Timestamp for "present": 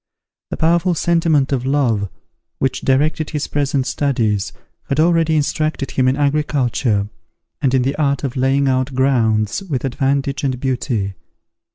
3.45-3.85